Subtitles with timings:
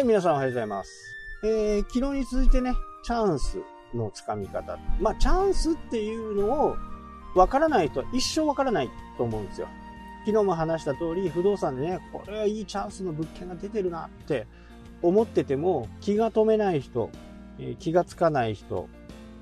[0.00, 1.14] い、皆さんおはようございます。
[1.42, 3.58] えー、昨日に続いてね、チャンス
[3.94, 4.78] のつかみ方。
[4.98, 6.76] まあ、チャンスっていうのを
[7.34, 9.68] わからない人は一生わからないと思うんですよ。
[10.26, 14.46] 昨日も話した通り、不動産でね、これはいいチャンスの物件が出てるなって
[15.02, 17.10] 思ってても、気が止めない人、
[17.58, 18.88] え気がつかない人、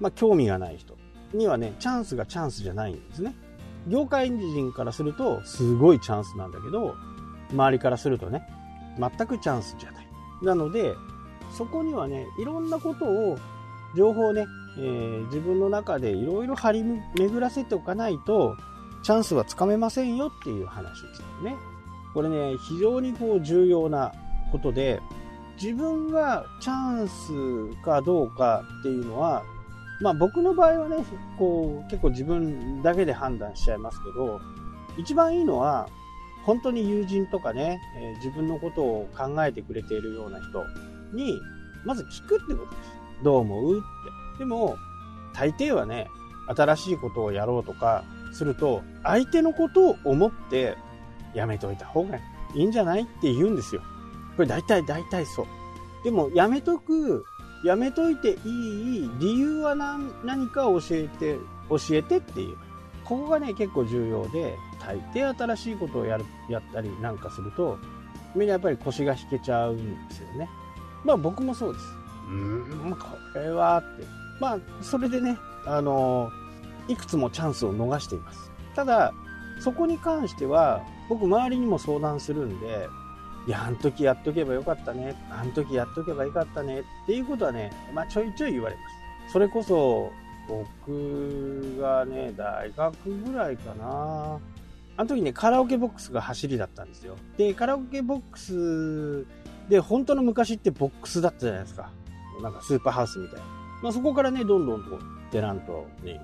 [0.00, 0.96] まあ、興味がない人
[1.34, 3.34] にはね、チャンスがチャンスじゃないんですね。
[3.86, 6.94] 業界人からすると、すごいチャンスなんだけど、
[7.52, 8.42] 周りからするとね、
[8.98, 10.07] 全くチャンスじゃない。
[10.42, 10.96] なので、
[11.50, 13.38] そこにはね、いろんなことを、
[13.96, 14.46] 情報をね、
[14.78, 16.84] えー自分の中でいろいろ張り
[17.16, 18.56] 巡らせておかないと、
[19.02, 21.56] チャンスはつかめませんよっていう話ですよね。
[22.14, 24.12] これね、非常にこう重要な
[24.52, 25.00] ことで、
[25.60, 29.42] 自分がチャンスかどうかっていうのは、
[30.00, 31.04] まあ僕の場合はね、
[31.38, 34.40] こう結構自分だけで判断しちゃいますけど、
[34.96, 35.88] 一番いいのは、
[36.48, 40.64] 本当に友人とかね、えー自分のことを考えてくれているような人
[41.12, 41.38] に、
[41.84, 43.22] まず聞くってことです。
[43.22, 43.80] どう思うっ
[44.32, 44.38] て。
[44.38, 44.78] でも、
[45.34, 46.08] 大抵はね、
[46.56, 50.78] 新しいことをやろうとかすると、相手のことを思って
[51.34, 52.22] やめといた方がい
[52.54, 53.82] いんじゃないって言うんですよ。
[54.36, 55.46] これ大体大体そう。
[56.02, 57.26] でも、やめとく、
[57.62, 61.36] やめといていい理由は何何か教えて、
[61.68, 62.56] 教えてっていう。
[63.04, 64.56] ここがね、結構重要で、
[64.88, 67.78] 大抵新しいことをやる、やったりなんかすると、
[68.34, 70.48] みんなやっぱり腰が引けちゃうんですよね。
[71.04, 71.84] まあ僕もそうです。
[72.28, 74.06] うーん、これはって。
[74.40, 76.30] まあ、それでね、あの
[76.86, 78.50] いくつもチャンスを逃しています。
[78.74, 79.12] ただ、
[79.60, 82.88] そこに関しては、僕周りにも相談するんで、
[83.46, 85.16] いや、あの時やっとけばよかったね。
[85.30, 86.80] あの時やっとけばよかったね。
[86.80, 88.82] っていうことはね、まあちょいちょい言われま
[89.28, 89.32] す。
[89.32, 90.10] それこそ、
[90.48, 94.38] 僕がね、大学ぐらいかな。
[94.98, 97.14] あの時ね、カラオケボックスが走りだったんですよ。
[97.36, 99.24] で、カラオケボックス
[99.68, 101.92] で、本当の昔ってボックスだったじゃないですか。
[102.42, 103.44] なんかスーパーハウスみたいな。
[103.80, 104.98] まあそこからね、どんどんと
[105.30, 106.18] テナントに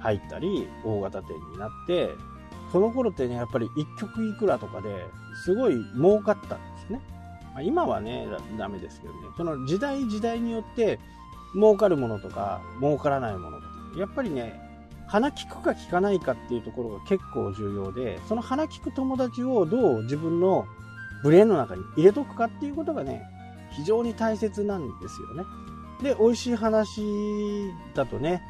[0.00, 2.10] 入ったり、大型店になって、
[2.72, 5.06] その頃ってね、やっぱり1曲いくらとかで
[5.44, 7.00] すごい儲かったんですね。
[7.54, 8.26] まあ、今はね、
[8.58, 9.20] ダメですけどね。
[9.36, 10.98] その時代時代によって
[11.54, 14.65] 儲かるものとか儲からないものとか、やっぱりね、
[15.06, 20.66] 鼻利くか利かないかっていうところが結構重要で、その鼻利く友達をどう自分の
[21.22, 23.22] ブレーンの中に入れとくかっていうことがね、
[23.70, 25.44] 非常に大切なんですよね。
[26.02, 27.00] で、美味しい話
[27.94, 28.42] だとね、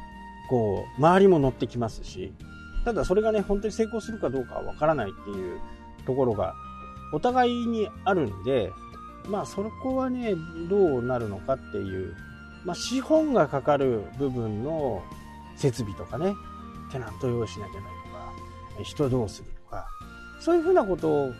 [0.49, 2.33] こう、周りも乗ってきますし、
[2.85, 5.59] ただそれがね、本当に成功するかどうかはわからないっていう
[6.05, 6.53] ところが、
[7.13, 8.71] お互いにあるんで、
[9.27, 10.33] まあそこはね、
[10.69, 12.15] どうなるのかっていう、
[12.65, 15.03] まあ資本がかかる部分の
[15.57, 16.35] 設備とかね、
[16.91, 17.89] テナント用意しなきゃいけない
[18.75, 19.87] とか、人どうするとか、
[20.39, 21.33] そういうふうなことを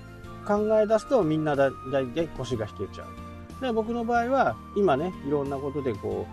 [0.46, 3.62] 考え出すとみんなだ大体腰が引けちゃう。
[3.62, 6.28] で僕の場合は今ね、いろんなことでこ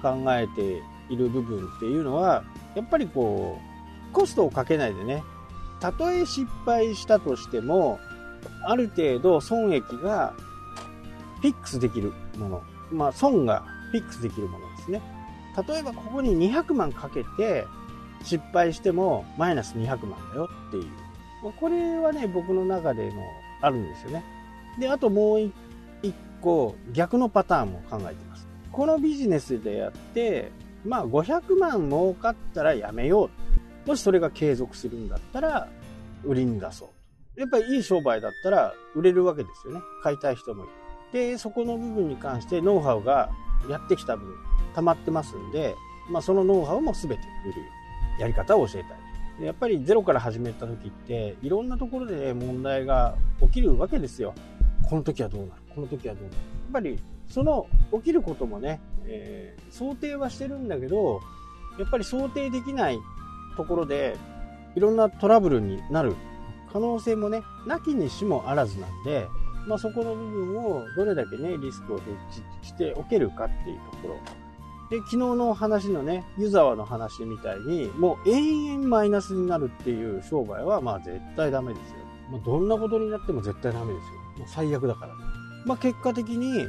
[0.00, 2.44] う考えている部分っていうのは、
[2.74, 3.58] やっぱりこ
[4.10, 5.22] う、コストをかけないでね、
[5.80, 7.98] たとえ失敗したとしても、
[8.64, 10.34] ある程度損益が
[11.40, 15.15] フィックスできるもの、まあ損がフィックスできるものですね。
[15.68, 17.64] 例えばここに200万かけて
[18.22, 20.84] 失敗してもマイナス200万だよっていう。
[21.60, 23.22] これはね、僕の中での
[23.60, 24.24] あるんですよね。
[24.78, 25.40] で、あともう
[26.02, 28.48] 一個逆のパターンも考えてます。
[28.72, 30.50] このビジネスでやって、
[30.84, 33.30] まあ500万儲かったらやめよ
[33.86, 33.88] う。
[33.88, 35.68] もしそれが継続するんだったら
[36.24, 36.90] 売りに出そ
[37.36, 37.40] う。
[37.40, 39.80] やっぱりいい商売だったら売れるわけですよね。
[40.02, 40.72] 買いたい人もいる。
[41.12, 43.30] で、そこの部分に関してノウハウが
[43.70, 44.26] やってきた分
[44.76, 45.74] 溜まってますんで、
[46.08, 47.66] まあそのノウハウも全て売るよ
[48.14, 49.40] うにやり方を教えたい。
[49.40, 54.34] でやっぱりゼロから始めた時っていろんなところで、問題が起きるわけですよ。
[54.88, 55.62] この時はどうなる？
[55.74, 56.36] この時はどうなる？
[56.36, 56.98] やっぱり
[57.28, 61.20] その起きることもね、えー想定はしてるんだけど、
[61.78, 62.98] やっぱり想定できない
[63.56, 64.16] ところで
[64.74, 66.14] いろんなトラブルになる
[66.72, 69.26] 可能性もね、なきにしもあらずなんで、
[69.66, 72.06] まあ、そこの部分をどれだけね、リスクをヘッ
[72.62, 74.20] ジしておけるかっていうところ。
[74.90, 81.96] で、昨日の話のね、湯沢の話みたいに、もう延々マイナスになるっていう商売は、まあ絶対ダメですよ。
[82.30, 84.12] まあ、どんなことになっても絶対ダメですよ。
[84.38, 85.24] もう最悪だからね。
[85.64, 86.66] まあ結果的に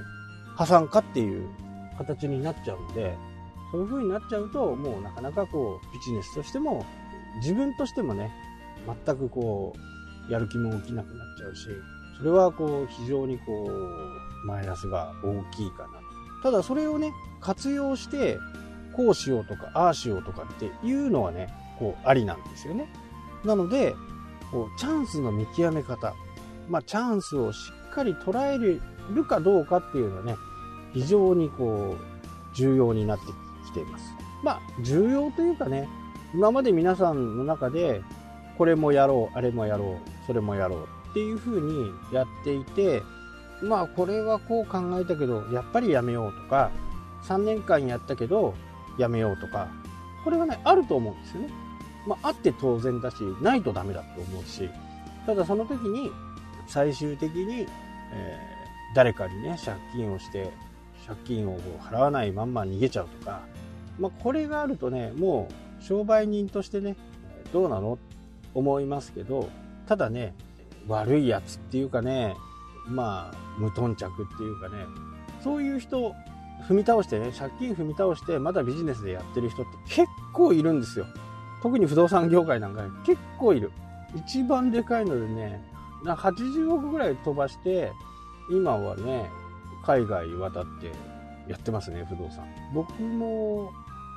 [0.55, 1.47] 破産かっていう
[1.97, 3.15] 形になっちゃうんで、
[3.71, 6.85] そういう風になっちゃうと、もうなかなかこう、ビジネスとしても、
[7.41, 8.31] 自分としてもね、
[9.05, 9.73] 全くこ
[10.29, 11.67] う、やる気も起きなくなっちゃうし、
[12.17, 16.06] それはこう、非常にこう、マイナスが大きいかな。
[16.43, 18.37] ただそれをね、活用して、
[18.93, 22.89] こうしようとか、ああしようとかっていうのはね、こう、ありなんですよね。
[23.45, 23.95] なので、
[24.51, 26.13] こうチャンスの見極め方。
[26.69, 28.57] まあ、チャンスをしっかり捉え
[29.13, 30.35] るかどうかっていうのはね、
[30.93, 33.25] 非常にこう、重要になって
[33.65, 34.05] きています。
[34.43, 35.87] まあ、重要というかね、
[36.33, 38.01] 今まで皆さんの中で、
[38.57, 43.01] これもやろう、あれもやろう、それもやろうっていう風にやっていて、
[43.61, 46.71] まあ、これはこう考えたけど、やっぱりやめようとか、
[47.23, 48.53] 3年間やったけど、
[48.97, 49.67] やめようとか、
[50.23, 51.49] これはね、あると思うんですよね。
[52.07, 54.69] まあ、あって当然だし、ないとダメだと思うし、
[55.25, 56.11] ただその時に、
[56.67, 57.67] 最終的に、
[58.13, 60.51] えー、誰かにね、借金をして、
[61.05, 63.41] 借金を払わないまんま逃げちゃうとか、
[63.99, 65.47] まあ、これがあるとね、も
[65.79, 66.95] う商売人としてね、
[67.51, 67.97] どうなの？
[68.53, 69.49] 思いますけど、
[69.87, 70.33] ただね、
[70.87, 72.35] 悪いやつっていうかね、
[72.89, 74.85] まあ、無頓着っていうかね、
[75.43, 76.13] そういう人、
[76.67, 81.05] 踏み倒してね、借金踏み倒して、まだビジネスでやってる人って結構いるんですよ。
[81.61, 83.71] 特に不動産業界なんか、ね、結構いる。
[84.15, 85.61] 一番でかいのでね、
[86.05, 87.91] 80億ぐらい飛ばして、
[88.49, 89.29] 今はね、
[89.83, 90.91] 海外渡って
[91.47, 92.45] やってますね、不動産。
[92.73, 93.71] 僕も、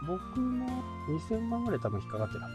[0.07, 0.67] 僕も
[1.09, 2.47] 2000万ぐらい多分引っかかってるね。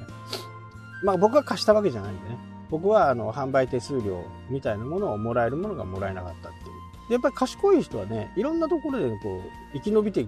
[1.04, 2.55] まあ僕は貸したわけじゃないんでね。
[2.70, 6.76] 僕はあの販売手数料みたいなものをもらえるものがもらえなかったっていう。
[7.10, 9.42] でやっぱり賢い人はね、いろんなところでこう、
[9.74, 10.28] 生き延びてい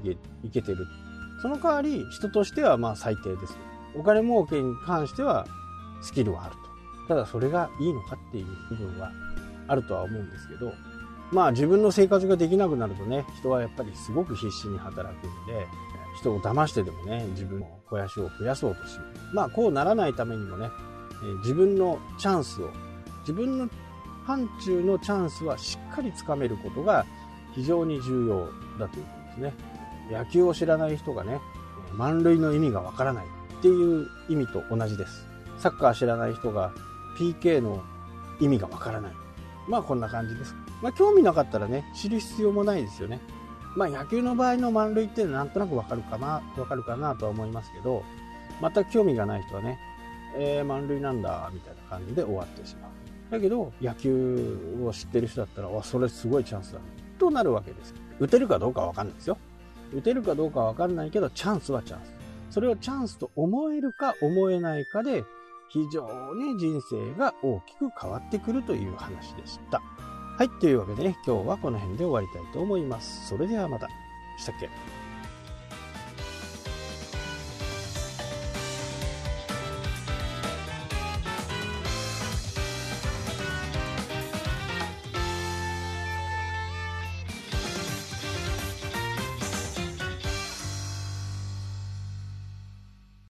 [0.51, 0.85] けてる。
[1.41, 3.57] その代わり、人としてはまあ最低です。
[3.95, 5.47] お金儲けに関しては
[6.01, 6.67] スキルはあると。
[7.07, 9.11] ただそれがいいのかっていう部分は
[9.67, 10.71] あるとは思うんですけど、
[11.31, 15.67] まあ自分の生活ができなくなるとね、人はやっぱりすごく必死に働くんで、
[16.19, 18.99] 人を騙してでもね、自分の肥やしを増やそうとし
[19.33, 20.69] まあこうならないためにもね、
[21.39, 22.69] 自分のチャンスを、
[23.21, 23.69] 自分の
[24.25, 27.05] 範疇のチャンスはしっかりつかめることが
[27.53, 28.45] 非常に重要
[28.77, 29.53] だということですね。
[30.11, 31.39] 野球を知らない人がね、
[31.93, 35.25] 満塁の意味がわからないっていう意味と同じです。
[35.57, 36.71] サッカー知らない人が
[37.17, 37.81] PK の
[38.39, 39.11] 意味がわからない。
[39.67, 40.53] まあこんな感じです。
[40.81, 43.19] まあ興味なかったらね、知る必要もないですよね。
[43.75, 48.03] まあ野球の場合の満塁っていうのはなんとなくわかるかな、わかるかなとは思いますけど、
[48.61, 49.79] 全く興味がない人はね、
[50.37, 52.91] えー、満塁なんだ、みたいな感じで終わってしまう。
[53.31, 56.85] だけど、野球を知ってる人だったら、わ、それすごいチャンスだ、ね。
[57.17, 57.93] となるわけです。
[58.19, 59.37] 打てるかどうかわかんないですよ。
[59.93, 62.13] 打てるかどうかわかんないけど、チャンスはチャンス。
[62.51, 65.23] それをチャンスと思えるか思えないかで、
[65.69, 69.81] 非常に人生が大きく変わってくるという話でした。
[70.37, 70.49] はい。
[70.61, 73.27] というわけでね、今日はこの辺で終わりたいと思います。
[73.27, 73.89] それではまた。
[74.37, 74.69] したっけ？